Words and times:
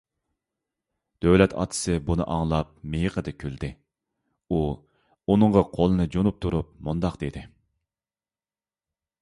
دۆلەت 1.25 1.51
ئاتىسى 1.63 1.97
بۇنى 2.07 2.25
ئاڭلاپ 2.35 2.71
مىيىقىدا 2.95 3.33
كۈلدى. 3.43 3.69
ئۇ 4.57 4.63
ئۇنىڭغا 4.71 5.65
قولىنى 5.77 6.11
جۇنۇپ 6.19 6.43
تۇرۇپ 6.47 6.73
مۇنداق 6.89 7.21
دېدى: 7.27 7.45